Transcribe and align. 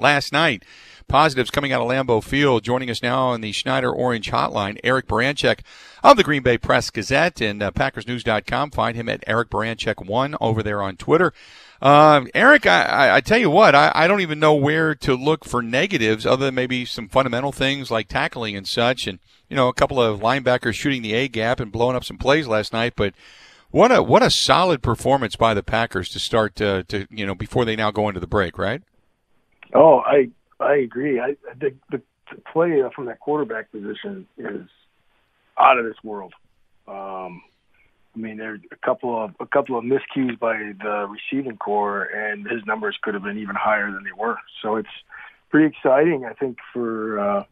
Last 0.00 0.32
night, 0.32 0.64
positives 1.08 1.50
coming 1.50 1.72
out 1.72 1.82
of 1.82 1.88
Lambeau 1.88 2.24
Field. 2.24 2.64
Joining 2.64 2.88
us 2.88 3.02
now 3.02 3.26
on 3.26 3.42
the 3.42 3.52
Schneider 3.52 3.92
Orange 3.92 4.30
Hotline, 4.30 4.80
Eric 4.82 5.06
Baranczyk 5.06 5.60
of 6.02 6.16
the 6.16 6.24
Green 6.24 6.42
Bay 6.42 6.56
Press 6.56 6.88
Gazette 6.88 7.42
and 7.42 7.62
uh, 7.62 7.70
PackersNews.com. 7.70 8.70
Find 8.70 8.96
him 8.96 9.10
at 9.10 9.22
Eric 9.26 9.50
Baranczyk1 9.50 10.38
over 10.40 10.62
there 10.62 10.80
on 10.80 10.96
Twitter. 10.96 11.34
Uh, 11.82 12.24
Eric, 12.34 12.64
I, 12.64 12.82
I, 12.82 13.16
I, 13.16 13.20
tell 13.20 13.36
you 13.36 13.50
what, 13.50 13.74
I, 13.74 13.92
I 13.94 14.08
don't 14.08 14.22
even 14.22 14.38
know 14.38 14.54
where 14.54 14.94
to 14.94 15.14
look 15.14 15.44
for 15.44 15.62
negatives 15.62 16.24
other 16.24 16.46
than 16.46 16.54
maybe 16.54 16.86
some 16.86 17.08
fundamental 17.08 17.52
things 17.52 17.90
like 17.90 18.08
tackling 18.08 18.56
and 18.56 18.66
such. 18.66 19.06
And, 19.06 19.18
you 19.50 19.56
know, 19.56 19.68
a 19.68 19.74
couple 19.74 20.00
of 20.00 20.20
linebackers 20.20 20.74
shooting 20.74 21.02
the 21.02 21.12
A 21.12 21.28
gap 21.28 21.60
and 21.60 21.70
blowing 21.70 21.96
up 21.96 22.04
some 22.04 22.16
plays 22.18 22.46
last 22.46 22.72
night. 22.72 22.94
But 22.96 23.12
what 23.70 23.92
a, 23.92 24.02
what 24.02 24.22
a 24.22 24.30
solid 24.30 24.82
performance 24.82 25.36
by 25.36 25.52
the 25.52 25.62
Packers 25.62 26.08
to 26.10 26.18
start 26.18 26.58
uh, 26.62 26.84
to, 26.88 27.06
you 27.10 27.26
know, 27.26 27.34
before 27.34 27.66
they 27.66 27.76
now 27.76 27.90
go 27.90 28.08
into 28.08 28.20
the 28.20 28.26
break, 28.26 28.56
right? 28.56 28.82
Oh, 29.74 29.98
I, 29.98 30.30
I 30.58 30.76
agree. 30.76 31.20
I, 31.20 31.36
the, 31.58 31.74
the 31.90 32.02
play 32.52 32.82
from 32.94 33.06
that 33.06 33.20
quarterback 33.20 33.70
position 33.70 34.26
is 34.38 34.66
out 35.58 35.78
of 35.78 35.84
this 35.84 35.96
world. 36.02 36.34
Um, 36.88 37.42
I 38.14 38.18
mean, 38.18 38.38
there's 38.38 38.60
a 38.72 38.76
couple 38.76 39.24
of 39.24 39.34
a 39.38 39.46
couple 39.46 39.78
of 39.78 39.84
miscues 39.84 40.38
by 40.38 40.54
the 40.82 41.06
receiving 41.08 41.56
corps, 41.56 42.04
and 42.04 42.44
his 42.46 42.64
numbers 42.66 42.96
could 43.00 43.14
have 43.14 43.22
been 43.22 43.38
even 43.38 43.54
higher 43.54 43.90
than 43.90 44.02
they 44.02 44.12
were. 44.16 44.36
So 44.62 44.76
it's 44.76 44.88
pretty 45.48 45.68
exciting, 45.68 46.24
I 46.24 46.32
think, 46.32 46.58
for 46.72 47.20
uh, 47.20 47.44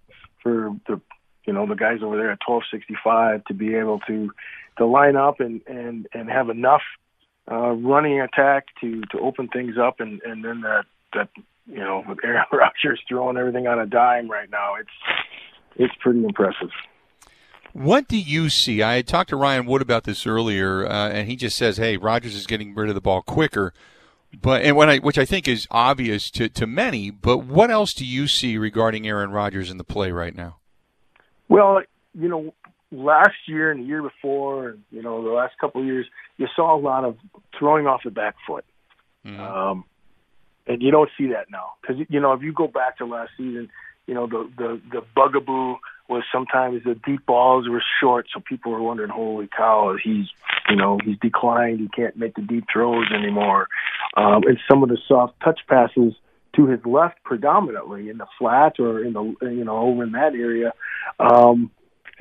for 0.42 0.77
the 0.89 1.00
you 1.46 1.52
know 1.52 1.66
the 1.66 1.77
guys 1.77 2.00
over 2.02 2.16
there 2.16 2.33
at 2.33 2.41
1265 2.44 3.44
to 3.44 3.55
be 3.55 3.77
able 3.77 4.00
to 4.00 4.33
to 4.78 4.86
line 4.86 5.14
up 5.16 5.39
and 5.39 5.61
and 5.69 6.08
and 6.12 6.28
have 6.28 6.50
enough 6.50 6.83
uh, 7.50 7.70
running 7.70 8.20
attack 8.20 8.66
to 8.80 9.02
to 9.12 9.20
open 9.20 9.48
things 9.48 9.77
up, 9.80 10.00
and 10.00 10.20
and 10.22 10.44
then 10.44 10.62
that 10.62 10.86
that 11.14 11.28
you 11.69 11.78
know 11.78 12.02
with 12.08 12.19
Aaron 12.24 12.44
Rodgers 12.52 13.00
throwing 13.08 13.36
everything 13.36 13.66
on 13.66 13.78
a 13.78 13.86
dime 13.86 14.30
right 14.30 14.50
now, 14.50 14.74
it's 14.77 14.91
it's 15.77 15.94
pretty 16.00 16.24
impressive. 16.24 16.70
What 17.72 18.08
do 18.08 18.19
you 18.19 18.48
see? 18.48 18.83
I 18.83 18.97
had 18.97 19.06
talked 19.06 19.30
to 19.30 19.36
Ryan 19.36 19.66
Wood 19.66 19.83
about 19.83 20.05
this 20.05 20.27
earlier, 20.27 20.86
uh, 20.86 21.11
and 21.11 21.29
he 21.29 21.36
just 21.36 21.56
says, 21.56 21.77
"Hey, 21.77 21.96
Rodgers 21.96 22.34
is 22.34 22.46
getting 22.46 22.74
rid 22.74 22.89
of 22.89 22.95
the 22.95 23.01
ball 23.01 23.23
quicker." 23.23 23.73
But 24.40 24.62
and 24.62 24.77
what 24.77 24.89
I 24.89 24.98
which 24.98 25.18
I 25.18 25.24
think 25.24 25.48
is 25.48 25.67
obvious 25.70 26.30
to 26.33 26.48
to 26.48 26.67
many. 26.67 27.11
But 27.11 27.39
what 27.39 27.70
else 27.70 27.95
do 27.95 28.05
you 28.05 28.27
see 28.27 28.58
regarding 28.58 29.06
Aaron 29.06 29.30
Rodgers 29.30 29.70
in 29.70 29.79
the 29.79 29.85
play 29.85 30.12
right 30.12 30.35
now? 30.35 30.56
Well, 31.48 31.83
you 32.14 32.29
know, 32.29 32.55
last 32.90 33.36
year 33.46 33.70
and 33.70 33.80
the 33.80 33.85
year 33.85 34.02
before, 34.02 34.70
and 34.70 34.83
you 34.90 35.02
know, 35.02 35.23
the 35.23 35.30
last 35.30 35.55
couple 35.58 35.80
of 35.80 35.86
years, 35.86 36.06
you 36.36 36.46
saw 36.55 36.77
a 36.77 36.80
lot 36.80 37.05
of 37.05 37.17
throwing 37.58 37.86
off 37.86 38.02
the 38.05 38.11
back 38.11 38.35
foot, 38.46 38.64
mm-hmm. 39.24 39.40
um, 39.40 39.85
and 40.68 40.83
you 40.83 40.90
don't 40.90 41.11
see 41.18 41.29
that 41.29 41.51
now 41.51 41.73
because 41.80 41.96
you 42.08 42.20
know 42.20 42.33
if 42.33 42.42
you 42.42 42.52
go 42.52 42.68
back 42.68 42.98
to 42.98 43.06
last 43.06 43.30
season, 43.36 43.68
you 44.06 44.14
know 44.14 44.27
the 44.27 44.48
the 44.56 44.80
the 44.92 45.02
bugaboo 45.17 45.77
was 46.08 46.23
sometimes 46.33 46.83
the 46.84 46.95
deep 46.95 47.27
balls 47.27 47.68
were 47.68 47.83
short, 48.01 48.27
so 48.33 48.40
people 48.40 48.73
were 48.73 48.83
wondering, 48.83 49.11
"Holy 49.11 49.48
cow, 49.48 49.96
he's 50.02 50.27
you 50.68 50.77
know 50.77 50.98
he's 51.05 51.18
declined. 51.18 51.80
He 51.80 51.89
can't 51.89 52.17
make 52.17 52.34
the 52.34 52.42
deep 52.42 52.64
throws 52.73 53.06
anymore." 53.12 53.67
Um, 54.17 54.42
and 54.46 54.58
some 54.68 54.83
of 54.83 54.89
the 54.89 54.98
soft 55.08 55.40
touch 55.42 55.61
passes 55.68 56.14
to 56.56 56.67
his 56.67 56.85
left, 56.85 57.23
predominantly 57.24 58.08
in 58.08 58.18
the 58.18 58.27
flat 58.39 58.79
or 58.79 59.02
in 59.02 59.12
the 59.14 59.36
you 59.42 59.64
know 59.64 59.79
over 59.79 60.05
in 60.05 60.12
that 60.12 60.35
area. 60.35 60.73
Um, 61.18 61.70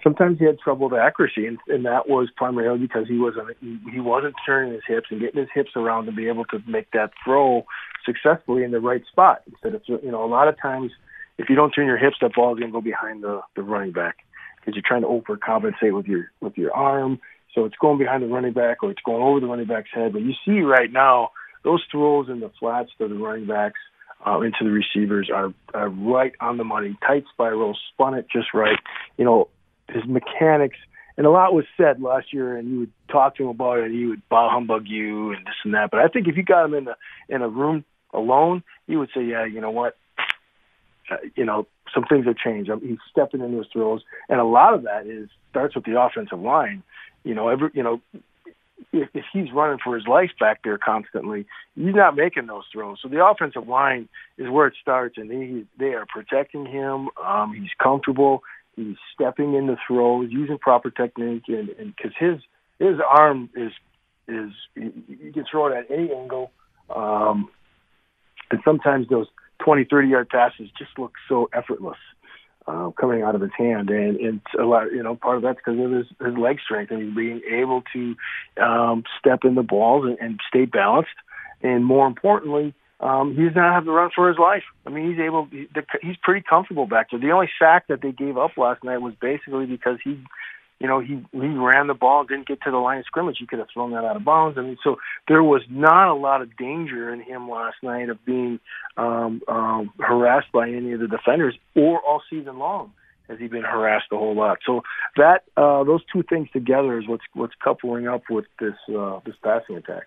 sometimes 0.08 0.40
he 0.40 0.46
had 0.46 0.58
trouble 0.60 0.90
with 0.90 1.00
accuracy, 1.00 1.46
and, 1.46 1.58
and 1.68 1.86
that 1.86 2.08
was 2.08 2.30
primarily 2.38 2.80
because 2.80 3.08
he 3.08 3.18
wasn't 3.18 3.58
he, 3.60 4.00
wasn't 4.00 4.34
turning 4.46 4.74
his 4.74 4.84
hips 4.88 5.08
and 5.12 5.20
getting 5.20 5.40
his 5.40 5.50
hips 5.54 5.72
around 5.76 6.06
to 6.06 6.14
be 6.14 6.30
able 6.30 6.46
to 6.46 6.60
make 6.66 6.90
that 6.92 7.12
throw 7.24 7.66
successfully 8.06 8.64
in 8.64 8.72
the 8.72 8.80
right 8.80 9.04
spot. 9.12 9.42
Instead 9.48 9.76
of 9.76 9.82
you 9.88 10.12
know 10.12 10.24
a 10.24 10.32
lot 10.32 10.48
of 10.48 10.56
times 10.62 10.92
if 11.38 11.50
you 11.50 11.56
don't 11.56 11.72
turn 11.72 11.88
your 11.88 11.98
hips, 11.98 12.18
that 12.22 12.34
ball 12.34 12.54
is 12.54 12.60
going 12.60 12.72
to 12.72 12.78
go 12.78 12.82
behind 12.82 13.24
the, 13.24 13.42
the 13.56 13.62
running 13.62 13.92
back 13.92 14.18
because 14.60 14.76
you're 14.76 14.84
trying 14.86 15.02
to 15.02 15.08
overcompensate 15.08 15.94
with 15.94 16.06
your 16.06 16.32
with 16.40 16.58
your 16.58 16.74
arm. 16.74 17.20
So 17.54 17.66
it's 17.66 17.76
going 17.82 17.98
behind 17.98 18.24
the 18.24 18.28
running 18.28 18.54
back 18.54 18.84
or 18.84 18.92
it's 18.92 19.02
going 19.06 19.22
over 19.22 19.40
the 19.40 19.48
running 19.48 19.68
back's 19.68 19.90
head. 19.94 20.14
But 20.14 20.22
you 20.22 20.34
see 20.46 20.62
right 20.62 20.92
now 20.92 21.32
those 21.64 21.84
throws 21.92 22.30
in 22.30 22.40
the 22.40 22.52
flats 22.60 22.92
to 23.00 23.08
the 23.10 23.16
running 23.16 23.48
backs 23.48 23.80
uh, 24.26 24.40
into 24.42 24.60
the 24.64 24.72
receivers 24.72 25.30
are, 25.34 25.54
are 25.74 25.90
right 25.90 26.34
on 26.40 26.58
the 26.58 26.64
money. 26.64 26.96
Tight 27.06 27.26
spiral, 27.34 27.78
spun 27.92 28.14
it 28.14 28.28
just 28.32 28.54
right. 28.54 28.80
You 29.18 29.26
know 29.26 29.50
his 29.90 30.04
mechanics. 30.06 30.78
And 31.18 31.26
a 31.26 31.32
lot 31.32 31.54
was 31.54 31.66
said 31.78 32.00
last 32.02 32.32
year, 32.32 32.58
and 32.58 32.70
you 32.70 32.80
would 32.80 32.92
talk 33.10 33.38
to 33.38 33.44
him 33.44 33.50
about 33.50 33.80
it, 33.80 33.86
and 33.86 33.96
he 33.96 34.06
would 34.06 34.22
bah 34.30 34.50
humbug 34.52 34.88
you 34.88 35.32
and 35.32 35.46
this 35.48 35.56
and 35.64 35.74
that. 35.74 35.90
But 35.90 36.02
I 36.02 36.08
think 36.10 36.28
if 36.28 36.38
you 36.38 36.44
got 36.44 36.66
him 36.66 36.76
in 36.76 36.86
the 36.86 36.96
in 37.28 37.42
a 37.42 37.50
room 37.50 37.84
alone, 38.14 38.64
he 38.86 38.96
would 38.96 39.10
say, 39.16 39.24
"Yeah, 39.24 39.44
you 39.44 39.60
know 39.60 39.72
what? 39.72 39.98
uh, 41.10 41.18
you 41.36 41.46
know, 41.46 41.68
some 41.94 42.04
things 42.04 42.26
have 42.26 42.38
changed. 42.38 42.70
Um, 42.70 42.82
he's 42.82 42.98
stepping 43.10 43.42
into 43.42 43.58
his 43.58 43.68
throws, 43.72 44.02
and 44.30 44.40
a 44.40 44.46
lot 44.46 44.74
of 44.74 44.84
that 44.84 45.08
is 45.08 45.30
starts 45.50 45.76
with 45.76 45.86
the 45.86 46.00
offensive 46.00 46.40
line. 46.40 46.84
You 47.24 47.34
know, 47.34 47.48
every 47.48 47.70
you 47.74 47.84
know, 47.84 48.02
if, 48.92 49.10
if 49.14 49.26
he's 49.32 49.52
running 49.54 49.80
for 49.84 49.96
his 49.96 50.08
life 50.08 50.32
back 50.40 50.64
there 50.64 50.78
constantly, 50.78 51.46
he's 51.76 51.96
not 51.96 52.16
making 52.16 52.48
those 52.48 52.66
throws. 52.72 53.00
So 53.02 53.08
the 53.08 53.26
offensive 53.26 53.68
line 53.68 54.10
is 54.38 54.50
where 54.50 54.68
it 54.68 54.76
starts, 54.82 55.18
and 55.18 55.30
they 55.30 55.64
they 55.80 55.94
are 55.94 56.06
protecting 56.06 56.66
him. 56.66 57.10
Um, 57.24 57.54
he's 57.54 57.72
comfortable. 57.82 58.44
He's 58.78 58.96
stepping 59.14 59.56
in 59.56 59.66
the 59.66 59.76
throws, 59.88 60.30
using 60.32 60.60
proper 60.60 60.92
technique, 60.92 61.44
and 61.48 61.70
because 61.78 62.14
his 62.18 62.40
his 62.80 63.00
arm 63.06 63.50
is 63.56 63.72
is 64.28 64.52
you 64.76 65.32
can 65.34 65.46
throw 65.50 65.68
it 65.68 65.76
at 65.76 65.92
any 65.92 66.12
angle, 66.14 66.52
um, 66.96 67.50
and 68.52 68.60
sometimes 68.64 69.10
those 69.10 69.26
20, 69.66 69.86
30 69.90 70.08
yard 70.08 70.30
passes 70.30 70.70
just 70.78 70.92
look 71.00 71.14
so 71.28 71.50
effortless 71.54 71.98
uh, 72.68 72.92
coming 72.92 73.24
out 73.24 73.34
of 73.34 73.42
his 73.42 73.52
hand, 73.58 73.90
and 73.90 74.18
it's 74.20 74.54
a 74.60 74.64
lot. 74.64 74.92
You 74.92 75.02
know, 75.02 75.16
part 75.16 75.38
of 75.38 75.42
that's 75.42 75.58
because 75.58 75.80
of 75.80 75.92
his, 75.92 76.06
his 76.24 76.38
leg 76.38 76.60
strength 76.64 76.92
and 76.92 77.02
he's 77.02 77.16
being 77.16 77.42
able 77.50 77.82
to 77.94 78.16
um, 78.62 79.04
step 79.20 79.40
in 79.44 79.56
the 79.56 79.64
balls 79.64 80.06
and, 80.06 80.20
and 80.20 80.40
stay 80.48 80.66
balanced, 80.66 81.10
and 81.62 81.84
more 81.84 82.06
importantly. 82.06 82.74
Um, 83.00 83.36
he 83.36 83.44
does 83.44 83.56
not 83.56 83.74
have 83.74 83.86
to 83.86 83.92
run 83.92 84.10
for 84.16 84.28
his 84.28 84.40
life. 84.40 84.64
I 84.86 84.90
mean, 84.90 85.12
he's 85.12 85.20
able. 85.20 85.48
He's 85.52 86.18
pretty 86.24 86.44
comfortable 86.48 86.88
back 86.88 87.12
there. 87.12 87.20
The 87.20 87.32
only 87.32 87.50
sack 87.60 87.88
that 87.90 88.02
they 88.02 88.12
gave 88.12 88.38
up 88.38 88.58
last 88.58 88.84
night 88.84 88.98
was 88.98 89.14
basically 89.22 89.68
because 89.68 90.00
he 90.04 90.20
you 90.80 90.88
know, 90.88 91.00
he 91.00 91.24
he 91.32 91.48
ran 91.48 91.88
the 91.88 91.96
ball, 91.96 92.24
didn't 92.24 92.48
get 92.48 92.62
to 92.62 92.72
the 92.72 92.78
line 92.78 93.00
of 93.00 93.06
scrimmage. 93.06 93.38
He 93.40 93.48
could 93.48 93.60
have 93.60 93.68
thrown 93.74 93.92
that 93.92 94.06
out 94.06 94.16
of 94.16 94.24
bounds. 94.24 94.58
I 94.58 94.62
mean, 94.62 94.78
so 94.84 94.98
there 95.28 95.42
was 95.42 95.64
not 95.70 96.08
a 96.08 96.14
lot 96.14 96.42
of 96.42 96.56
danger 96.56 97.12
in 97.12 97.22
him 97.22 97.50
last 97.50 97.78
night 97.82 98.10
of 98.10 98.24
being 98.26 98.60
um, 98.96 99.42
um, 99.48 99.92
harassed 100.00 100.52
by 100.52 100.70
any 100.70 100.92
of 100.94 101.00
the 101.00 101.08
defenders, 101.08 101.56
or 101.76 102.00
all 102.02 102.22
season 102.30 102.60
long 102.60 102.94
has 103.28 103.40
he 103.40 103.48
been 103.48 103.64
harassed 103.64 104.06
a 104.12 104.18
whole 104.18 104.36
lot. 104.36 104.60
So 104.66 104.84
that 105.16 105.44
uh, 105.58 105.84
those 105.84 106.02
two 106.14 106.24
things 106.24 106.48
together 106.54 107.00
is 107.00 107.08
what's 107.08 107.26
what's 107.34 107.56
coupling 107.64 108.08
up 108.08 108.24
with 108.30 108.46
this 108.60 108.76
uh, 108.96 109.20
this 109.26 109.36
passing 109.44 109.78
attack. 109.78 110.04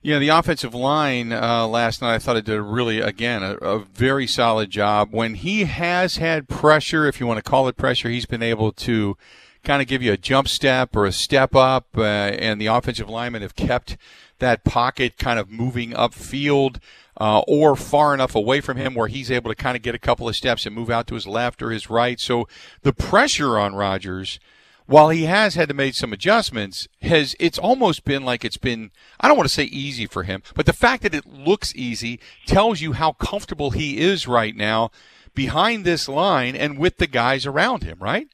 Yeah, 0.00 0.20
the 0.20 0.28
offensive 0.28 0.74
line 0.74 1.32
uh, 1.32 1.66
last 1.66 2.00
night, 2.02 2.14
I 2.14 2.18
thought 2.20 2.36
it 2.36 2.44
did 2.44 2.60
really, 2.60 3.00
again, 3.00 3.42
a, 3.42 3.54
a, 3.56 3.78
very 3.80 4.28
solid 4.28 4.70
job. 4.70 5.08
When 5.10 5.34
he 5.34 5.64
has 5.64 6.18
had 6.18 6.48
pressure, 6.48 7.06
if 7.06 7.18
you 7.18 7.26
want 7.26 7.38
to 7.38 7.50
call 7.50 7.66
it 7.66 7.76
pressure, 7.76 8.08
he's 8.08 8.24
been 8.24 8.42
able 8.42 8.70
to 8.72 9.16
kind 9.64 9.82
of 9.82 9.88
give 9.88 10.00
you 10.00 10.12
a 10.12 10.16
jump 10.16 10.46
step 10.46 10.94
or 10.94 11.04
a 11.04 11.10
step 11.10 11.56
up, 11.56 11.88
uh, 11.96 12.02
and 12.02 12.60
the 12.60 12.66
offensive 12.66 13.08
linemen 13.08 13.42
have 13.42 13.56
kept 13.56 13.96
that 14.38 14.62
pocket 14.62 15.18
kind 15.18 15.40
of 15.40 15.50
moving 15.50 15.90
upfield 15.90 16.78
uh, 17.20 17.40
or 17.48 17.74
far 17.74 18.14
enough 18.14 18.36
away 18.36 18.60
from 18.60 18.76
him 18.76 18.94
where 18.94 19.08
he's 19.08 19.32
able 19.32 19.50
to 19.50 19.56
kind 19.56 19.76
of 19.76 19.82
get 19.82 19.96
a 19.96 19.98
couple 19.98 20.28
of 20.28 20.36
steps 20.36 20.64
and 20.64 20.76
move 20.76 20.90
out 20.90 21.08
to 21.08 21.16
his 21.16 21.26
left 21.26 21.60
or 21.60 21.70
his 21.70 21.90
right. 21.90 22.20
So 22.20 22.46
the 22.82 22.92
pressure 22.92 23.58
on 23.58 23.74
Rodgers, 23.74 24.38
while 24.88 25.10
he 25.10 25.24
has 25.24 25.54
had 25.54 25.68
to 25.68 25.74
make 25.74 25.94
some 25.94 26.14
adjustments, 26.14 26.88
has 27.02 27.36
it's 27.38 27.58
almost 27.58 28.04
been 28.04 28.24
like 28.24 28.42
it's 28.42 28.56
been 28.56 28.90
I 29.20 29.28
don't 29.28 29.36
want 29.36 29.46
to 29.46 29.54
say 29.54 29.64
easy 29.64 30.06
for 30.06 30.22
him, 30.22 30.42
but 30.54 30.64
the 30.64 30.72
fact 30.72 31.02
that 31.02 31.14
it 31.14 31.26
looks 31.26 31.74
easy 31.76 32.20
tells 32.46 32.80
you 32.80 32.94
how 32.94 33.12
comfortable 33.12 33.70
he 33.70 33.98
is 33.98 34.26
right 34.26 34.56
now 34.56 34.90
behind 35.34 35.84
this 35.84 36.08
line 36.08 36.56
and 36.56 36.78
with 36.78 36.96
the 36.96 37.06
guys 37.06 37.44
around 37.44 37.82
him, 37.82 37.98
right? 38.00 38.28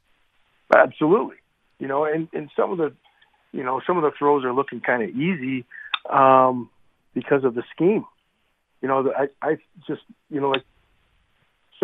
Absolutely. 0.74 1.36
You 1.80 1.88
know, 1.88 2.04
and, 2.04 2.28
and 2.32 2.48
some 2.54 2.70
of 2.70 2.78
the 2.78 2.94
you 3.50 3.64
know, 3.64 3.80
some 3.84 3.96
of 3.96 4.04
the 4.04 4.12
throws 4.16 4.44
are 4.44 4.52
looking 4.54 4.80
kind 4.80 5.02
of 5.02 5.10
easy 5.10 5.64
um, 6.08 6.70
because 7.14 7.42
of 7.42 7.54
the 7.56 7.64
scheme. 7.74 8.04
You 8.80 8.88
know, 8.88 9.12
I, 9.16 9.26
I 9.42 9.56
just, 9.88 10.02
you 10.30 10.40
know, 10.40 10.50
like 10.50 10.64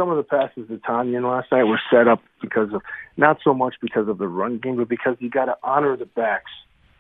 some 0.00 0.10
of 0.10 0.16
the 0.16 0.22
passes 0.22 0.66
to 0.68 0.78
Tonyan 0.78 1.28
last 1.30 1.52
night 1.52 1.64
were 1.64 1.80
set 1.92 2.08
up 2.08 2.22
because 2.40 2.72
of 2.72 2.80
not 3.18 3.38
so 3.44 3.52
much 3.52 3.74
because 3.82 4.08
of 4.08 4.16
the 4.16 4.26
run 4.26 4.58
game, 4.58 4.76
but 4.76 4.88
because 4.88 5.16
you 5.18 5.28
got 5.28 5.44
to 5.44 5.56
honor 5.62 5.94
the 5.94 6.06
backs 6.06 6.50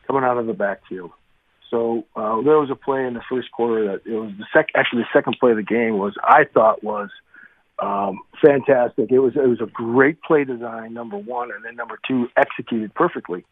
coming 0.06 0.22
out 0.22 0.36
of 0.36 0.46
the 0.46 0.52
backfield. 0.52 1.10
So 1.70 2.04
uh, 2.14 2.42
there 2.42 2.58
was 2.58 2.68
a 2.70 2.74
play 2.74 3.06
in 3.06 3.14
the 3.14 3.22
first 3.30 3.50
quarter 3.52 3.86
that 3.86 4.10
it 4.10 4.16
was 4.16 4.32
the 4.36 4.44
sec. 4.52 4.68
Actually, 4.74 5.02
the 5.02 5.08
second 5.18 5.36
play 5.40 5.52
of 5.52 5.56
the 5.56 5.62
game 5.62 5.96
was 5.96 6.14
I 6.22 6.44
thought 6.44 6.84
was 6.84 7.08
um, 7.78 8.20
fantastic. 8.44 9.10
It 9.10 9.20
was 9.20 9.34
it 9.34 9.48
was 9.48 9.60
a 9.62 9.66
great 9.66 10.20
play 10.20 10.44
design, 10.44 10.92
number 10.92 11.16
one, 11.16 11.50
and 11.52 11.64
then 11.64 11.76
number 11.76 11.98
two 12.06 12.28
executed 12.36 12.92
perfectly. 12.94 13.46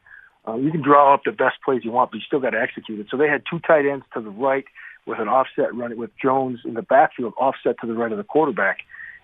Uh, 0.47 0.57
you 0.57 0.71
can 0.71 0.83
draw 0.83 1.15
up 1.15 1.23
the 1.25 1.33
best 1.33 1.57
plays 1.65 1.85
you 1.85 1.93
want, 1.93 2.11
but 2.11 2.17
you 2.19 2.23
still 2.27 2.41
got 2.41 2.51
to 2.51 2.61
execute 2.61 3.01
it. 3.01 3.07
So 3.11 3.17
they 3.17 3.29
had 3.29 3.45
two 3.49 3.61
tight 3.61 3.87
ends 3.87 4.05
to 4.15 4.21
the 4.21 4.31
right 4.31 4.65
with 5.07 5.21
an 5.21 5.29
offset 5.29 5.75
running 5.75 5.97
with 5.97 6.11
Jones 6.21 6.61
in 6.65 6.75
the 6.75 6.83
backfield, 6.83 7.33
offset 7.39 7.77
to 7.81 7.87
the 7.87 7.95
right 7.95 8.13
of 8.13 8.19
the 8.19 8.25
quarterback, 8.25 8.79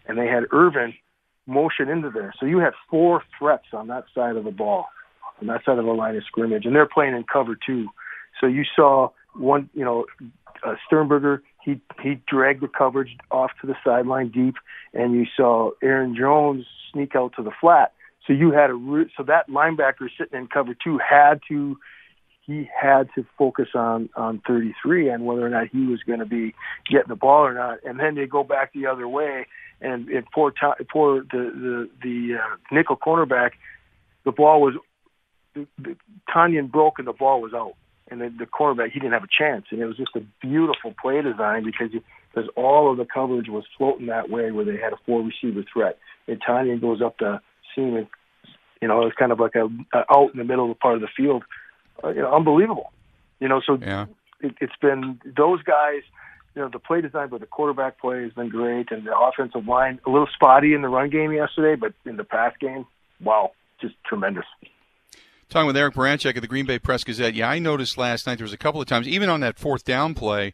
and 0.07 0.19
they 0.19 0.27
had 0.27 0.45
Ervin 0.53 0.95
motion 1.47 1.89
into 1.89 2.11
there. 2.11 2.33
So 2.39 2.47
you 2.47 2.59
had 2.59 2.73
four 2.91 3.23
threats 3.39 3.67
on 3.73 3.89
that 3.89 4.05
side 4.15 4.37
of 4.37 4.45
the 4.45 4.51
ball, 4.51 4.87
on 5.41 5.47
that 5.49 5.65
side 5.65 5.79
of 5.79 5.85
the 5.85 5.93
line 5.93 6.17
of 6.17 6.25
scrimmage, 6.25 6.65
and 6.65 6.75
they're 6.75 6.89
playing 6.89 7.15
in 7.15 7.25
cover 7.25 7.57
two. 7.67 7.89
So 8.41 8.47
you 8.47 8.65
saw 8.75 9.11
one, 9.35 9.69
you 9.75 9.85
know, 9.85 10.07
uh, 10.65 10.75
Sternberger. 10.87 11.43
He 11.63 11.81
he 12.03 12.21
dragged 12.27 12.63
the 12.63 12.69
coverage 12.69 13.17
off 13.31 13.51
to 13.61 13.67
the 13.67 13.75
sideline 13.85 14.29
deep, 14.29 14.57
and 14.93 15.15
you 15.15 15.27
saw 15.37 15.71
Aaron 15.83 16.15
Jones 16.17 16.67
sneak 16.93 17.17
out 17.17 17.33
to 17.37 17.43
the 17.43 17.53
flat. 17.61 17.93
So 18.27 18.33
you 18.33 18.53
had 18.53 18.71
a 18.71 18.75
re- 18.75 19.11
so 19.17 19.23
that 19.25 19.49
linebacker 19.49 20.09
sitting 20.19 20.39
in 20.39 20.47
cover 20.47 20.75
two 20.75 20.99
had 20.99 21.41
to 21.49 21.79
he 22.47 22.69
had 22.81 23.09
to 23.15 23.25
focus 23.39 23.69
on 23.75 24.11
on 24.17 24.43
33 24.47 25.09
and 25.09 25.25
whether 25.25 25.45
or 25.45 25.51
not 25.51 25.69
he 25.69 25.87
was 25.87 26.03
going 26.03 26.19
to 26.19 26.27
be 26.27 26.55
getting 26.91 27.09
the 27.09 27.17
ball 27.17 27.45
or 27.45 27.55
not. 27.55 27.79
And 27.85 27.99
then 27.99 28.15
they 28.15 28.27
go 28.27 28.45
back 28.45 28.73
the 28.73 28.87
other 28.87 29.09
way 29.09 29.47
and 29.81 30.09
it 30.09 30.25
poor 30.33 30.53
poor 30.91 31.23
the 31.23 31.29
the 31.31 31.91
the 32.03 32.35
uh, 32.37 32.57
nickel 32.71 32.97
cornerback, 32.97 33.53
the 34.25 34.33
ball 34.33 34.61
was 34.61 34.75
the, 35.55 35.67
the 35.79 35.97
Tonyan 36.35 36.71
broke 36.71 36.99
and 36.99 37.07
the 37.07 37.13
ball 37.13 37.41
was 37.41 37.53
out. 37.55 37.75
And 38.11 38.21
the, 38.21 38.29
the 38.39 38.45
cornerback 38.45 38.91
he 38.93 39.01
didn't 39.01 39.15
have 39.15 39.25
a 39.25 39.29
chance, 39.39 39.67
and 39.71 39.81
it 39.81 39.87
was 39.87 39.97
just 39.97 40.15
a 40.15 40.21
beautiful 40.41 40.95
play 41.01 41.23
design 41.23 41.65
because 41.65 41.89
you, 41.91 42.03
because 42.33 42.51
all 42.55 42.91
of 42.91 42.99
the 42.99 43.07
coverage 43.07 43.49
was 43.49 43.65
floating 43.79 44.07
that 44.07 44.29
way 44.29 44.51
where 44.51 44.65
they 44.65 44.77
had 44.77 44.93
a 44.93 44.99
four 45.07 45.23
receiver 45.23 45.65
threat. 45.73 45.99
And 46.29 46.41
Tonyan 46.43 46.83
goes 46.83 47.01
up 47.01 47.17
the 47.19 47.41
seam, 47.75 47.97
and 47.97 48.07
you 48.83 48.89
know, 48.89 49.07
it's 49.07 49.17
kind 49.17 49.33
of 49.33 49.41
like 49.41 49.55
a, 49.55 49.67
a 49.97 50.05
out 50.15 50.33
in 50.33 50.39
the 50.39 50.45
middle 50.45 50.71
of 50.71 50.77
the 50.77 50.79
part 50.79 50.97
of 50.97 51.01
the 51.01 51.09
field. 51.17 51.45
Uh, 52.03 52.09
you 52.09 52.21
know, 52.21 52.35
unbelievable. 52.35 52.93
You 53.41 53.49
know, 53.49 53.63
so 53.65 53.79
yeah. 53.81 54.07
it, 54.41 54.55
it's 54.61 54.77
been 54.81 55.21
those 55.25 55.63
guys. 55.63 56.03
You 56.55 56.63
know, 56.63 56.69
the 56.69 56.79
play 56.79 57.01
design, 57.01 57.29
but 57.29 57.41
the 57.41 57.47
quarterback 57.47 58.01
play 58.01 58.23
has 58.23 58.33
been 58.33 58.49
great, 58.49 58.91
and 58.91 59.07
the 59.07 59.17
offensive 59.17 59.67
line 59.67 59.99
a 60.07 60.11
little 60.11 60.29
spotty 60.33 60.73
in 60.75 60.83
the 60.83 60.89
run 60.89 61.11
game 61.11 61.33
yesterday, 61.33 61.75
but 61.75 61.95
in 62.09 62.17
the 62.17 62.25
pass 62.25 62.53
game, 62.61 62.87
wow, 63.21 63.53
just 63.81 63.95
tremendous. 64.07 64.45
Talking 65.49 65.67
with 65.67 65.77
Eric 65.77 65.95
Baranczyk 65.95 66.37
at 66.37 66.43
the 66.43 66.49
Green 66.49 66.67
Bay 66.67 66.79
Press 66.79 67.05
Gazette. 67.05 67.35
Yeah, 67.35 67.49
I 67.51 67.59
noticed 67.59 67.99
last 67.99 68.27
night 68.27 68.39
there 68.39 68.45
was 68.45 68.53
a 68.53 68.59
couple 68.59 68.81
of 68.81 68.87
times, 68.87 69.09
even 69.09 69.29
on 69.29 69.41
that 69.41 69.59
fourth 69.59 69.85
down 69.85 70.15
play, 70.15 70.53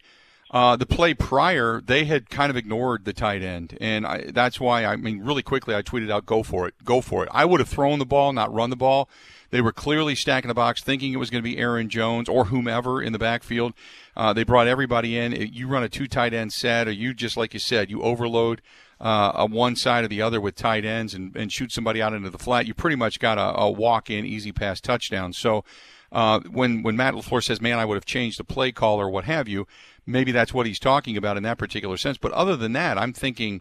uh, 0.50 0.75
the 0.75 0.87
play 0.87 1.14
prior, 1.14 1.81
they 1.81 2.05
had 2.05 2.29
kind 2.29 2.50
of 2.50 2.56
ignored 2.56 3.05
the 3.05 3.12
tight 3.12 3.41
end, 3.41 3.79
and 3.81 4.05
I, 4.05 4.31
that's 4.32 4.58
why 4.58 4.85
I 4.85 4.97
mean, 4.97 5.20
really 5.20 5.43
quickly, 5.43 5.76
I 5.76 5.82
tweeted 5.82 6.11
out, 6.11 6.26
"Go 6.26 6.43
for 6.43 6.67
it, 6.67 6.75
go 6.85 7.00
for 7.00 7.23
it." 7.23 7.29
I 7.32 7.44
would 7.44 7.61
have 7.61 7.69
thrown 7.69 8.00
the 8.00 8.06
ball, 8.06 8.32
not 8.32 8.52
run 8.52 8.70
the 8.70 8.76
ball. 8.76 9.08
They 9.50 9.61
were 9.61 9.73
clearly 9.73 10.14
stacking 10.14 10.49
the 10.49 10.55
box, 10.55 10.82
thinking 10.82 11.12
it 11.12 11.17
was 11.17 11.31
going 11.31 11.43
to 11.43 11.49
be 11.49 11.58
Aaron 11.58 11.88
Jones 11.88 12.29
or 12.29 12.47
whomever 12.47 13.02
in 13.02 13.12
the 13.12 13.19
backfield. 13.19 13.75
Uh, 14.17 14.32
they 14.32 14.44
brought 14.44 14.69
everybody 14.69 15.19
in. 15.19 15.32
You 15.32 15.67
run 15.67 15.82
a 15.82 15.88
two 15.88 16.06
tight 16.06 16.32
end 16.32 16.52
set, 16.52 16.87
or 16.88 16.93
you 16.93 17.14
just 17.14 17.37
like 17.37 17.52
you 17.52 17.61
said, 17.61 17.91
you 17.91 18.02
overload 18.02 18.62
uh, 19.00 19.32
a 19.35 19.47
one 19.47 19.76
side 19.76 20.05
or 20.05 20.08
the 20.08 20.23
other 20.23 20.41
with 20.41 20.55
tight 20.55 20.85
ends 20.85 21.14
and, 21.14 21.35
and 21.37 21.52
shoot 21.52 21.73
somebody 21.73 22.00
out 22.00 22.12
into 22.12 22.31
the 22.31 22.38
flat. 22.38 22.67
You 22.67 22.75
pretty 22.75 22.97
much 22.97 23.19
got 23.19 23.38
a, 23.38 23.61
a 23.61 23.70
walk 23.70 24.11
in, 24.11 24.25
easy 24.25 24.52
pass 24.52 24.81
touchdown. 24.81 25.32
So. 25.32 25.64
Uh, 26.12 26.41
when 26.50 26.82
when 26.82 26.97
Matt 26.97 27.14
LaFleur 27.14 27.41
says, 27.41 27.61
"Man, 27.61 27.79
I 27.79 27.85
would 27.85 27.94
have 27.94 28.05
changed 28.05 28.41
the 28.41 28.43
play 28.43 28.73
call 28.73 29.00
or 29.00 29.08
what 29.08 29.26
have 29.26 29.47
you," 29.47 29.69
maybe 30.05 30.32
that's 30.32 30.52
what 30.52 30.67
he's 30.67 30.81
talking 30.81 31.17
about 31.17 31.37
in 31.37 31.44
that 31.44 31.56
particular 31.56 31.97
sense. 31.97 32.19
But 32.19 32.32
other 32.32 32.56
than 32.56 32.73
that, 32.73 32.99
I'm 32.99 33.12
thinking 33.12 33.61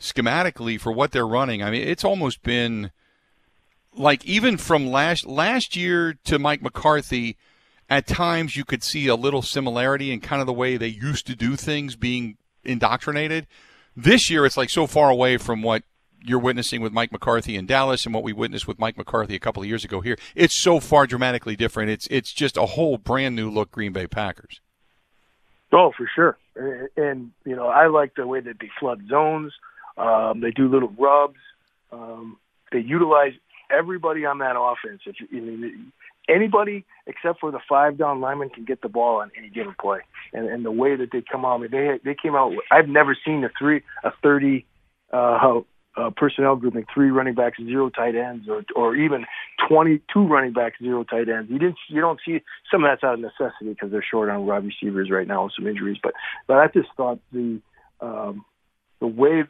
schematically 0.00 0.80
for 0.80 0.92
what 0.92 1.12
they're 1.12 1.26
running. 1.26 1.62
I 1.62 1.70
mean, 1.70 1.86
it's 1.86 2.04
almost 2.04 2.42
been 2.42 2.90
like 3.96 4.24
even 4.24 4.56
from 4.56 4.86
last 4.86 5.26
last 5.26 5.76
year 5.76 6.18
to 6.24 6.38
Mike 6.38 6.62
McCarthy. 6.62 7.36
At 7.88 8.08
times, 8.08 8.56
you 8.56 8.64
could 8.64 8.82
see 8.82 9.06
a 9.06 9.14
little 9.14 9.42
similarity 9.42 10.10
in 10.10 10.18
kind 10.18 10.40
of 10.40 10.46
the 10.48 10.52
way 10.52 10.76
they 10.76 10.88
used 10.88 11.24
to 11.28 11.36
do 11.36 11.54
things 11.54 11.94
being 11.94 12.36
indoctrinated. 12.64 13.46
This 13.94 14.28
year, 14.28 14.44
it's 14.44 14.56
like 14.56 14.70
so 14.70 14.88
far 14.88 15.08
away 15.08 15.36
from 15.36 15.62
what 15.62 15.84
you're 16.20 16.40
witnessing 16.40 16.80
with 16.80 16.92
Mike 16.92 17.12
McCarthy 17.12 17.54
in 17.54 17.64
Dallas 17.64 18.04
and 18.04 18.12
what 18.12 18.24
we 18.24 18.32
witnessed 18.32 18.66
with 18.66 18.80
Mike 18.80 18.98
McCarthy 18.98 19.36
a 19.36 19.38
couple 19.38 19.62
of 19.62 19.68
years 19.68 19.84
ago 19.84 20.00
here. 20.00 20.18
It's 20.34 20.54
so 20.54 20.80
far 20.80 21.06
dramatically 21.06 21.54
different. 21.54 21.90
It's 21.90 22.08
it's 22.08 22.32
just 22.32 22.56
a 22.56 22.66
whole 22.66 22.98
brand 22.98 23.36
new 23.36 23.48
look 23.48 23.70
Green 23.70 23.92
Bay 23.92 24.08
Packers. 24.08 24.60
Oh, 25.72 25.92
for 25.96 26.10
sure. 26.12 26.36
And, 26.96 27.30
you 27.44 27.54
know, 27.54 27.68
I 27.68 27.86
like 27.86 28.14
the 28.16 28.26
way 28.26 28.40
that 28.40 28.58
they 28.58 28.70
flood 28.80 29.02
zones. 29.08 29.52
Um, 29.96 30.40
they 30.40 30.50
do 30.50 30.68
little 30.68 30.92
rubs. 30.98 31.38
Um, 31.92 32.38
they 32.72 32.80
utilize 32.80 33.32
everybody 33.70 34.24
on 34.24 34.38
that 34.38 34.56
offense. 34.58 35.02
If 35.06 35.16
you, 35.20 35.40
mean, 35.40 35.92
anybody 36.28 36.84
except 37.06 37.40
for 37.40 37.50
the 37.50 37.60
five 37.68 37.98
down 37.98 38.20
lineman 38.20 38.50
can 38.50 38.64
get 38.64 38.82
the 38.82 38.88
ball 38.88 39.20
on 39.20 39.30
any 39.36 39.48
given 39.48 39.74
play. 39.80 40.00
And, 40.32 40.48
and 40.48 40.64
the 40.64 40.70
way 40.70 40.96
that 40.96 41.10
they 41.12 41.22
come 41.22 41.44
out, 41.44 41.58
I 41.58 41.62
mean, 41.62 41.70
they 41.70 42.00
they 42.04 42.16
came 42.20 42.34
out. 42.34 42.52
I've 42.70 42.88
never 42.88 43.16
seen 43.24 43.44
a 43.44 43.50
three 43.58 43.82
a 44.04 44.10
thirty 44.22 44.66
uh, 45.12 45.60
uh, 45.96 46.10
personnel 46.16 46.56
grouping, 46.56 46.84
three 46.92 47.10
running 47.10 47.34
backs, 47.34 47.58
zero 47.58 47.88
tight 47.88 48.14
ends, 48.14 48.48
or 48.48 48.64
or 48.74 48.94
even 48.94 49.24
twenty-two 49.68 50.26
running 50.26 50.52
backs, 50.52 50.78
zero 50.80 51.04
tight 51.04 51.28
ends. 51.28 51.50
You 51.50 51.58
didn't, 51.58 51.78
you 51.88 52.00
don't 52.00 52.20
see 52.24 52.40
some 52.70 52.84
of 52.84 52.90
that's 52.90 53.02
out 53.02 53.14
of 53.14 53.20
necessity 53.20 53.70
because 53.70 53.90
they're 53.90 54.04
short 54.08 54.28
on 54.28 54.46
wide 54.46 54.64
receivers 54.64 55.10
right 55.10 55.26
now 55.26 55.44
with 55.44 55.52
some 55.56 55.66
injuries. 55.66 55.98
But 56.02 56.12
but 56.46 56.58
I 56.58 56.66
just 56.68 56.88
thought 56.96 57.18
the 57.32 57.60
um, 58.00 58.44
the 59.00 59.06
way 59.06 59.44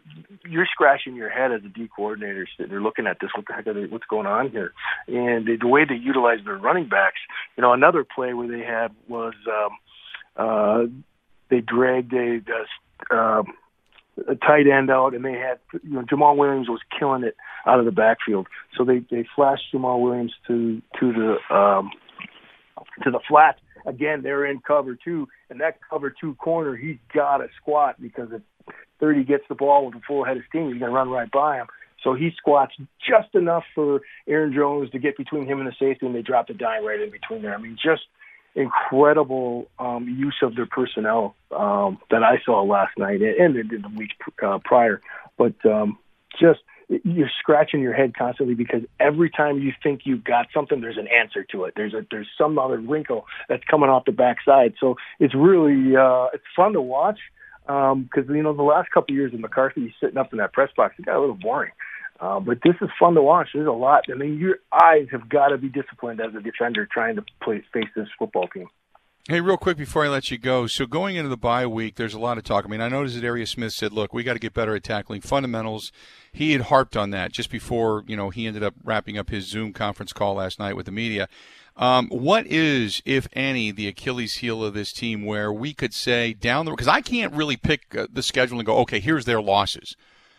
you're 0.48 0.66
scratching 0.66 1.14
your 1.14 1.30
head 1.30 1.52
as 1.52 1.62
a 1.64 1.68
D 1.68 1.88
coordinator, 1.94 2.46
they're 2.58 2.80
looking 2.80 3.06
at 3.06 3.18
this. 3.20 3.30
What 3.34 3.46
the 3.46 3.54
heck 3.54 3.66
are 3.66 3.74
they? 3.74 3.86
What's 3.86 4.06
going 4.06 4.26
on 4.26 4.50
here? 4.50 4.72
And 5.06 5.46
the, 5.46 5.56
the 5.60 5.68
way 5.68 5.84
they 5.84 5.94
utilize 5.94 6.38
their 6.44 6.56
running 6.56 6.88
backs. 6.88 7.20
You 7.56 7.62
know, 7.62 7.72
another 7.72 8.04
play 8.04 8.34
where 8.34 8.48
they 8.48 8.64
had 8.64 8.88
was 9.08 9.34
um, 9.48 9.70
uh, 10.36 10.84
they 11.50 11.60
dragged 11.60 12.12
a. 12.12 12.40
a 13.12 13.16
um, 13.16 13.46
a 14.28 14.34
tight 14.34 14.66
end 14.66 14.90
out, 14.90 15.14
and 15.14 15.22
they 15.22 15.34
had 15.34 15.58
you 15.82 15.90
know 15.90 16.00
Jamaal 16.00 16.36
Williams 16.36 16.68
was 16.68 16.80
killing 16.98 17.22
it 17.22 17.36
out 17.66 17.78
of 17.78 17.84
the 17.84 17.92
backfield. 17.92 18.46
So 18.76 18.84
they 18.84 19.00
they 19.10 19.26
flashed 19.36 19.64
Jamaal 19.74 20.00
Williams 20.00 20.32
to 20.46 20.80
to 20.98 21.12
the 21.12 21.54
um, 21.54 21.90
to 23.02 23.10
the 23.10 23.20
flat. 23.28 23.58
Again, 23.84 24.22
they're 24.22 24.46
in 24.46 24.60
cover 24.60 24.96
two, 24.96 25.28
and 25.50 25.60
that 25.60 25.78
cover 25.88 26.12
two 26.18 26.34
corner, 26.36 26.74
he's 26.74 26.96
got 27.14 27.38
to 27.38 27.48
squat 27.60 28.00
because 28.00 28.28
if 28.32 28.42
30 29.00 29.24
gets 29.24 29.44
the 29.48 29.54
ball 29.54 29.86
with 29.86 29.94
a 29.94 30.00
full 30.06 30.24
head 30.24 30.36
of 30.36 30.42
steam, 30.48 30.70
he's 30.70 30.78
going 30.78 30.90
to 30.90 30.96
run 30.96 31.10
right 31.10 31.30
by 31.30 31.56
him. 31.56 31.66
So 32.02 32.14
he 32.14 32.30
squats 32.36 32.72
just 33.04 33.34
enough 33.34 33.64
for 33.74 34.00
Aaron 34.28 34.52
Jones 34.54 34.90
to 34.90 34.98
get 34.98 35.16
between 35.16 35.46
him 35.46 35.58
and 35.58 35.66
the 35.66 35.72
safety, 35.72 36.06
and 36.06 36.14
they 36.14 36.22
drop 36.22 36.46
the 36.46 36.54
dime 36.54 36.84
right 36.84 37.00
in 37.00 37.10
between 37.10 37.42
there. 37.42 37.54
I 37.54 37.58
mean, 37.58 37.76
just 37.82 38.02
incredible 38.54 39.66
um, 39.78 40.08
use 40.08 40.36
of 40.42 40.56
their 40.56 40.66
personnel 40.66 41.34
um, 41.50 41.98
that 42.10 42.22
I 42.22 42.40
saw 42.44 42.62
last 42.62 42.96
night 42.96 43.20
and 43.20 43.56
in 43.56 43.82
the 43.82 43.90
weeks 43.94 44.14
uh, 44.42 44.58
prior. 44.64 45.00
But 45.36 45.54
um, 45.64 45.98
just 46.40 46.60
you're 46.88 47.30
scratching 47.40 47.80
your 47.80 47.92
head 47.92 48.16
constantly 48.16 48.54
because 48.54 48.82
every 49.00 49.28
time 49.28 49.58
you 49.58 49.72
think 49.82 50.02
you've 50.04 50.24
got 50.24 50.46
something, 50.54 50.80
there's 50.80 50.96
an 50.96 51.08
answer 51.08 51.44
to 51.52 51.64
it. 51.64 51.74
There's 51.76 51.94
a 51.94 52.06
there's 52.10 52.28
some 52.38 52.58
other 52.58 52.78
wrinkle 52.78 53.26
that's 53.48 53.64
coming 53.64 53.90
off 53.90 54.04
the 54.04 54.12
backside. 54.12 54.74
So 54.80 54.96
it's 55.18 55.34
really 55.34 55.96
uh, 55.96 56.28
it's 56.32 56.44
fun 56.54 56.72
to 56.74 56.80
watch 56.80 57.18
because 57.66 58.28
um, 58.28 58.34
you 58.34 58.42
know 58.42 58.54
the 58.54 58.62
last 58.62 58.90
couple 58.90 59.12
of 59.12 59.16
years 59.16 59.34
of 59.34 59.40
McCarthy 59.40 59.94
sitting 60.00 60.16
up 60.16 60.32
in 60.32 60.38
that 60.38 60.52
press 60.52 60.70
box, 60.76 60.94
it 60.98 61.06
got 61.06 61.16
a 61.16 61.20
little 61.20 61.34
boring. 61.34 61.72
Uh, 62.18 62.40
but 62.40 62.58
this 62.64 62.74
is 62.80 62.88
fun 62.98 63.14
to 63.14 63.22
watch. 63.22 63.48
There's 63.52 63.66
a 63.66 63.72
lot. 63.72 64.04
I 64.10 64.16
mean, 64.16 64.38
your 64.38 64.58
eyes 64.72 65.06
have 65.12 65.28
got 65.28 65.48
to 65.48 65.58
be 65.58 65.68
disciplined 65.68 66.20
as 66.20 66.34
a 66.34 66.40
defender 66.40 66.88
trying 66.90 67.16
to 67.16 67.24
play, 67.42 67.62
face 67.72 67.88
this 67.94 68.08
football 68.18 68.48
team. 68.48 68.68
Hey, 69.28 69.40
real 69.40 69.56
quick 69.56 69.76
before 69.76 70.04
I 70.04 70.08
let 70.08 70.30
you 70.30 70.38
go. 70.38 70.68
So 70.68 70.86
going 70.86 71.16
into 71.16 71.28
the 71.28 71.36
bye 71.36 71.66
week, 71.66 71.96
there's 71.96 72.14
a 72.14 72.18
lot 72.18 72.38
of 72.38 72.44
talk. 72.44 72.64
I 72.64 72.68
mean, 72.68 72.80
I 72.80 72.88
noticed 72.88 73.16
that 73.16 73.22
Darius 73.22 73.50
Smith 73.50 73.72
said, 73.72 73.92
"Look, 73.92 74.14
we 74.14 74.22
got 74.22 74.34
to 74.34 74.38
get 74.38 74.54
better 74.54 74.76
at 74.76 74.84
tackling 74.84 75.20
fundamentals." 75.20 75.90
He 76.32 76.52
had 76.52 76.62
harped 76.62 76.96
on 76.96 77.10
that 77.10 77.32
just 77.32 77.50
before 77.50 78.04
you 78.06 78.16
know 78.16 78.30
he 78.30 78.46
ended 78.46 78.62
up 78.62 78.74
wrapping 78.84 79.18
up 79.18 79.30
his 79.30 79.48
Zoom 79.48 79.72
conference 79.72 80.12
call 80.12 80.34
last 80.34 80.60
night 80.60 80.76
with 80.76 80.86
the 80.86 80.92
media. 80.92 81.28
Um, 81.76 82.08
what 82.08 82.46
is, 82.46 83.02
if 83.04 83.28
any, 83.34 83.70
the 83.70 83.86
Achilles 83.86 84.36
heel 84.36 84.64
of 84.64 84.72
this 84.72 84.92
team 84.92 85.26
where 85.26 85.52
we 85.52 85.74
could 85.74 85.92
say 85.92 86.32
down 86.32 86.64
the 86.64 86.70
road? 86.70 86.76
because 86.76 86.88
I 86.88 87.02
can't 87.02 87.34
really 87.34 87.56
pick 87.56 87.94
uh, 87.94 88.06
the 88.10 88.22
schedule 88.22 88.58
and 88.58 88.66
go, 88.66 88.78
okay, 88.78 88.98
here's 88.98 89.26
their 89.26 89.42
losses. 89.42 89.94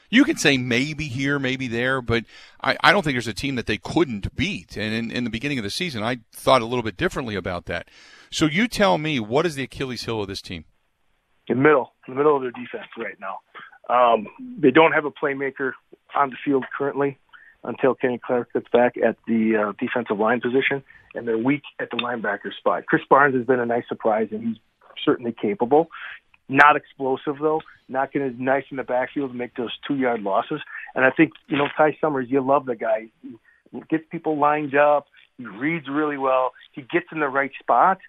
You 0.09 0.23
can 0.23 0.37
say 0.37 0.57
maybe 0.57 1.05
here, 1.05 1.37
maybe 1.37 1.67
there, 1.67 2.01
but 2.01 2.23
I, 2.63 2.77
I 2.81 2.91
don't 2.91 3.03
think 3.03 3.15
there's 3.15 3.27
a 3.27 3.33
team 3.33 3.55
that 3.55 3.67
they 3.67 3.77
couldn't 3.77 4.35
beat. 4.35 4.77
And 4.77 4.93
in, 4.93 5.11
in 5.11 5.23
the 5.25 5.29
beginning 5.29 5.59
of 5.59 5.63
the 5.63 5.69
season, 5.69 6.01
I 6.01 6.19
thought 6.31 6.61
a 6.61 6.65
little 6.65 6.83
bit 6.83 6.97
differently 6.97 7.35
about 7.35 7.65
that. 7.65 7.89
So 8.31 8.45
you 8.45 8.67
tell 8.67 8.97
me, 8.97 9.19
what 9.19 9.45
is 9.45 9.55
the 9.55 9.63
Achilles 9.63 10.05
heel 10.05 10.21
of 10.21 10.27
this 10.27 10.41
team? 10.41 10.65
In 11.47 11.57
the 11.57 11.63
middle, 11.63 11.93
in 12.07 12.13
the 12.13 12.17
middle 12.17 12.35
of 12.35 12.41
their 12.41 12.51
defense 12.51 12.87
right 12.97 13.17
now. 13.19 13.39
Um, 13.89 14.27
they 14.59 14.71
don't 14.71 14.91
have 14.91 15.05
a 15.05 15.11
playmaker 15.11 15.73
on 16.15 16.29
the 16.29 16.35
field 16.43 16.65
currently 16.77 17.17
until 17.63 17.95
Kenny 17.95 18.19
Clark 18.23 18.51
gets 18.53 18.67
back 18.71 18.95
at 18.97 19.17
the 19.27 19.55
uh, 19.55 19.73
defensive 19.79 20.17
line 20.17 20.41
position, 20.41 20.83
and 21.17 21.27
they're 21.27 21.37
weak 21.37 21.63
at 21.79 21.89
the 21.89 21.97
linebacker 21.97 22.53
spot. 22.57 22.83
Krys 22.91 23.07
Barnes 23.09 23.35
has 23.35 23.45
been 23.45 23.59
a 23.59 23.65
nice 23.65 23.87
surprise, 23.89 24.29
and 24.31 24.43
he's 24.47 24.57
certainly 25.03 25.35
capable. 25.39 25.89
Not 26.49 26.77
explosive 26.77 27.35
though, 27.41 27.61
not 27.89 28.13
going 28.13 28.31
to 28.31 28.41
nice 28.41 28.63
in 28.71 28.77
the 28.77 28.83
backfield 28.83 29.31
to 29.31 29.37
make 29.37 29.55
those 29.55 29.71
two 29.85 29.95
yard 29.95 30.21
losses. 30.21 30.61
And 30.95 31.03
I 31.03 31.09
think 31.11 31.31
you 31.47 31.57
know 31.57 31.67
Ty 31.75 31.97
Summers, 31.99 32.27
you 32.29 32.39
love 32.41 32.65
the 32.65 32.75
guy. 32.75 33.07
He 33.21 33.81
gets 33.89 34.05
people 34.09 34.37
lined 34.37 34.75
up. 34.75 35.07
He 35.37 35.45
reads 35.45 35.87
really 35.89 36.17
well. 36.17 36.53
He 36.71 36.81
gets 36.81 37.07
in 37.11 37.19
the 37.19 37.27
right 37.27 37.51
spot, 37.59 37.99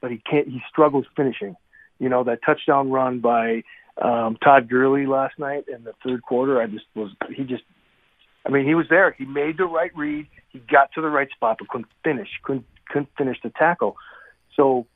but 0.00 0.10
he 0.10 0.18
can't. 0.18 0.48
He 0.48 0.60
struggles 0.70 1.06
finishing. 1.16 1.56
You 1.98 2.08
know 2.08 2.22
that 2.24 2.40
touchdown 2.46 2.90
run 2.90 3.18
by 3.20 3.64
um, 4.00 4.36
Todd 4.42 4.68
Gurley 4.68 5.06
last 5.06 5.38
night 5.38 5.64
in 5.68 5.84
the 5.84 5.92
third 6.04 6.22
quarter. 6.22 6.60
I 6.60 6.66
just 6.66 6.86
was. 6.94 7.10
He 7.34 7.42
just. 7.42 7.64
I 8.46 8.50
mean, 8.50 8.66
he 8.66 8.74
was 8.74 8.86
there. 8.90 9.12
He 9.16 9.24
made 9.24 9.58
the 9.58 9.64
right 9.64 9.94
read. 9.96 10.26
He 10.48 10.58
got 10.58 10.92
to 10.92 11.00
the 11.00 11.08
right 11.08 11.30
spot, 11.30 11.56
but 11.58 11.68
couldn't 11.68 11.88
finish. 12.04 12.28
Couldn't 12.42 12.66
couldn't 12.88 13.08
finish 13.16 13.38
the 13.42 13.50
tackle. 13.50 13.96
So, 14.56 14.86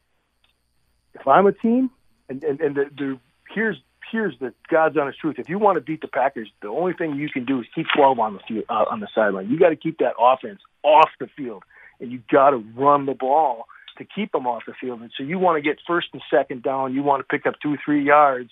if 1.15 1.27
I'm 1.27 1.47
a 1.47 1.53
team, 1.53 1.91
and 2.29 2.43
and, 2.43 2.61
and 2.61 2.75
the, 2.75 2.85
the 2.97 3.19
here's 3.55 3.77
here's 4.11 4.39
the 4.39 4.53
God's 4.69 4.97
honest 4.97 5.19
truth. 5.19 5.37
If 5.39 5.49
you 5.49 5.59
want 5.59 5.77
to 5.77 5.81
beat 5.81 6.01
the 6.01 6.09
Packers, 6.09 6.49
the 6.63 6.69
only 6.69 6.93
thing 6.93 7.17
you 7.17 7.29
can 7.29 7.45
do 7.45 7.61
is 7.61 7.67
keep 7.75 7.87
12 7.97 8.19
on 8.19 8.35
the 8.35 8.41
field, 8.47 8.65
uh, 8.69 8.85
on 8.91 9.01
the 9.01 9.09
sideline. 9.15 9.51
You 9.51 9.59
got 9.59 9.71
to 9.71 9.77
keep 9.77 9.99
that 9.99 10.15
offense 10.19 10.61
off 10.83 11.11
the 11.19 11.29
field, 11.37 11.65
and 12.01 12.13
you 12.13 12.21
got 12.31 12.51
to 12.51 12.65
run 12.77 13.07
the 13.07 13.15
ball 13.15 13.67
to 13.99 14.05
keep 14.05 14.33
them 14.33 14.47
off 14.47 14.63
the 14.67 14.75
field. 14.81 15.01
And 15.01 15.11
so 15.17 15.25
you 15.25 15.39
want 15.39 15.57
to 15.57 15.63
get 15.63 15.79
first 15.87 16.09
and 16.13 16.23
second 16.31 16.63
down. 16.63 16.95
You 16.95 17.03
want 17.03 17.21
to 17.21 17.25
pick 17.25 17.47
up 17.47 17.55
two, 17.63 17.77
three 17.85 18.05
yards, 18.05 18.51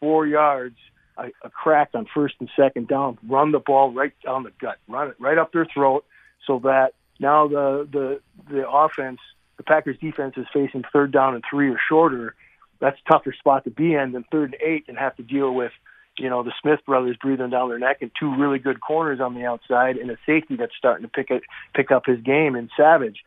four 0.00 0.26
yards, 0.26 0.76
a, 1.18 1.26
a 1.44 1.50
crack 1.50 1.90
on 1.94 2.06
first 2.14 2.36
and 2.40 2.48
second 2.56 2.88
down. 2.88 3.18
Run 3.28 3.52
the 3.52 3.58
ball 3.58 3.92
right 3.92 4.12
down 4.24 4.44
the 4.44 4.52
gut. 4.60 4.78
Run 4.88 5.08
it 5.08 5.16
right 5.18 5.36
up 5.36 5.52
their 5.52 5.66
throat, 5.66 6.04
so 6.46 6.60
that 6.60 6.94
now 7.20 7.48
the 7.48 7.86
the 7.90 8.20
the 8.50 8.68
offense, 8.68 9.20
the 9.56 9.62
Packers 9.62 9.98
defense 9.98 10.34
is 10.36 10.46
facing 10.52 10.84
third 10.92 11.12
down 11.12 11.34
and 11.34 11.44
three 11.50 11.70
or 11.70 11.78
shorter 11.88 12.34
that's 12.80 12.98
a 13.04 13.12
tougher 13.12 13.32
spot 13.32 13.64
to 13.64 13.70
be 13.70 13.94
in 13.94 14.12
than 14.12 14.24
third 14.30 14.54
and 14.54 14.62
eight 14.62 14.84
and 14.88 14.98
have 14.98 15.16
to 15.16 15.22
deal 15.22 15.52
with, 15.52 15.72
you 16.18 16.28
know, 16.28 16.42
the 16.42 16.52
Smith 16.60 16.80
brothers 16.86 17.16
breathing 17.20 17.50
down 17.50 17.68
their 17.68 17.78
neck 17.78 17.98
and 18.00 18.10
two 18.18 18.34
really 18.36 18.58
good 18.58 18.80
corners 18.80 19.20
on 19.20 19.34
the 19.34 19.44
outside 19.44 19.96
and 19.96 20.10
a 20.10 20.16
safety 20.26 20.56
that's 20.56 20.76
starting 20.76 21.02
to 21.02 21.10
pick 21.10 21.30
it 21.30 21.42
pick 21.74 21.90
up 21.90 22.06
his 22.06 22.20
game 22.20 22.56
in 22.56 22.68
Savage. 22.76 23.24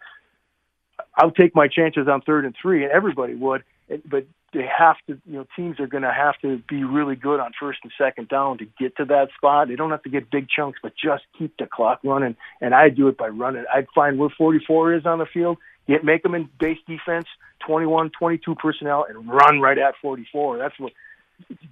I'll 1.16 1.32
take 1.32 1.56
my 1.56 1.68
chances 1.68 2.08
on 2.08 2.22
third 2.22 2.46
and 2.46 2.56
three, 2.62 2.84
and 2.84 2.92
everybody 2.92 3.34
would, 3.34 3.64
but 4.06 4.26
they 4.54 4.66
have 4.66 4.98
to, 5.08 5.20
you 5.26 5.38
know, 5.38 5.48
teams 5.56 5.80
are 5.80 5.88
going 5.88 6.04
to 6.04 6.12
have 6.12 6.38
to 6.42 6.58
be 6.70 6.84
really 6.84 7.16
good 7.16 7.40
on 7.40 7.52
first 7.60 7.80
and 7.84 7.92
second 7.98 8.28
down 8.28 8.58
to 8.58 8.66
get 8.80 8.98
to 8.98 9.06
that 9.06 9.30
spot. 9.38 9.70
They 9.70 9.76
don't 9.76 9.92
have 9.92 10.04
to 10.04 10.10
get 10.10 10.30
big 10.30 10.48
chunks, 10.50 10.80
but 10.84 10.94
just 11.02 11.24
keep 11.38 11.56
the 11.58 11.66
clock 11.66 12.02
running. 12.04 12.36
And 12.60 12.76
I 12.76 12.90
do 12.90 13.08
it 13.08 13.18
by 13.18 13.30
running. 13.30 13.64
I'd 13.74 13.88
find 13.96 14.18
where 14.18 14.30
44 14.38 14.96
is 14.96 15.06
on 15.06 15.20
the 15.20 15.26
field 15.26 15.58
Get 15.88 16.04
make 16.04 16.24
them 16.24 16.36
in 16.36 16.50
base 16.60 16.78
defense, 16.88 17.26
21, 17.66 18.12
22 18.18 18.56
personnel, 18.56 19.06
and 19.08 19.28
run 19.28 19.60
right 19.60 19.78
at 19.78 19.96
44. 20.02 20.58
That's 20.58 20.80
what 20.80 20.94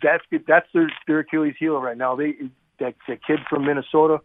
that's 0.01 0.23
that's 0.47 0.67
their, 0.73 0.91
their 1.07 1.19
Achilles 1.19 1.55
heel 1.59 1.79
right 1.79 1.97
now. 1.97 2.15
They 2.15 2.35
that 2.79 2.95
the 3.07 3.15
kid 3.15 3.39
from 3.49 3.65
Minnesota. 3.65 4.19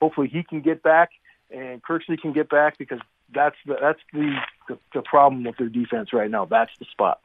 Hopefully 0.00 0.28
he 0.28 0.42
can 0.42 0.60
get 0.60 0.82
back, 0.82 1.10
and 1.50 1.82
Kirksey 1.82 2.20
can 2.20 2.32
get 2.32 2.50
back 2.50 2.78
because 2.78 2.98
that's 3.32 3.56
the 3.64 3.76
that's 3.80 4.00
the, 4.12 4.36
the 4.68 4.78
the 4.92 5.02
problem 5.02 5.44
with 5.44 5.56
their 5.56 5.68
defense 5.68 6.12
right 6.12 6.30
now. 6.30 6.44
That's 6.44 6.72
the 6.78 6.84
spot. 6.90 7.20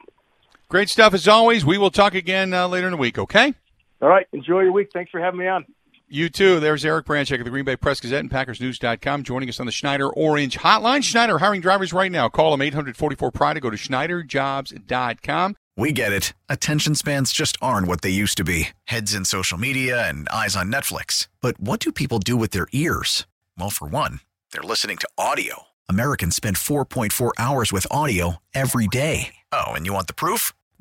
Great 0.72 0.88
stuff 0.88 1.12
as 1.12 1.28
always. 1.28 1.66
We 1.66 1.76
will 1.76 1.90
talk 1.90 2.14
again 2.14 2.54
uh, 2.54 2.66
later 2.66 2.86
in 2.86 2.92
the 2.92 2.96
week. 2.96 3.18
Okay. 3.18 3.52
All 4.00 4.08
right. 4.08 4.26
Enjoy 4.32 4.60
your 4.60 4.72
week. 4.72 4.88
Thanks 4.90 5.10
for 5.10 5.20
having 5.20 5.38
me 5.38 5.46
on. 5.46 5.66
You 6.08 6.30
too. 6.30 6.60
There's 6.60 6.82
Eric 6.82 7.04
Baranczyk 7.04 7.38
of 7.40 7.44
the 7.44 7.50
Green 7.50 7.66
Bay 7.66 7.76
Press 7.76 8.00
Gazette 8.00 8.20
and 8.20 8.30
PackersNews.com 8.30 9.22
joining 9.22 9.50
us 9.50 9.60
on 9.60 9.66
the 9.66 9.72
Schneider 9.72 10.08
Orange 10.08 10.56
Hotline. 10.56 11.04
Schneider 11.04 11.36
hiring 11.36 11.60
drivers 11.60 11.92
right 11.92 12.10
now. 12.10 12.30
Call 12.30 12.52
them 12.52 12.62
844 12.62 13.30
Pride 13.30 13.52
to 13.52 13.60
go 13.60 13.68
to 13.68 13.76
SchneiderJobs.com. 13.76 15.56
We 15.76 15.92
get 15.92 16.10
it. 16.10 16.32
Attention 16.48 16.94
spans 16.94 17.34
just 17.34 17.58
aren't 17.60 17.86
what 17.86 18.00
they 18.00 18.08
used 18.08 18.38
to 18.38 18.44
be 18.44 18.70
heads 18.84 19.12
in 19.12 19.26
social 19.26 19.58
media 19.58 20.08
and 20.08 20.26
eyes 20.30 20.56
on 20.56 20.72
Netflix. 20.72 21.28
But 21.42 21.60
what 21.60 21.80
do 21.80 21.92
people 21.92 22.18
do 22.18 22.34
with 22.34 22.52
their 22.52 22.68
ears? 22.72 23.26
Well, 23.58 23.68
for 23.68 23.88
one, 23.88 24.20
they're 24.52 24.62
listening 24.62 24.96
to 24.96 25.08
audio. 25.18 25.64
Americans 25.86 26.34
spend 26.34 26.56
4.4 26.56 27.32
hours 27.38 27.72
with 27.74 27.86
audio 27.90 28.36
every 28.54 28.86
day. 28.86 29.34
Oh, 29.52 29.72
and 29.74 29.84
you 29.84 29.92
want 29.92 30.06
the 30.06 30.14
proof? 30.14 30.54